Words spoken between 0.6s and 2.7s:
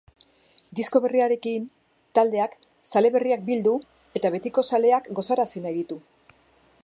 Disko berriarekin, taldeak